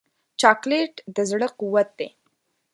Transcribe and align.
چاکلېټ 0.41 0.93
د 1.15 1.17
زړه 1.29 1.47
قوت 1.59 1.89
دی. 1.99 2.09